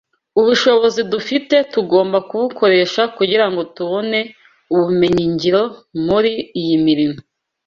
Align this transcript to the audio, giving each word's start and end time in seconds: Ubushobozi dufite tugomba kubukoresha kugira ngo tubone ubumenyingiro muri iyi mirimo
Ubushobozi 0.39 1.01
dufite 1.13 1.55
tugomba 1.73 2.17
kubukoresha 2.29 3.01
kugira 3.17 3.45
ngo 3.51 3.61
tubone 3.75 4.19
ubumenyingiro 4.73 5.61
muri 6.05 6.33
iyi 6.61 6.77
mirimo 6.85 7.19